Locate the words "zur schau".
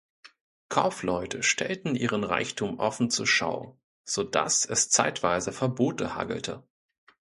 3.11-3.79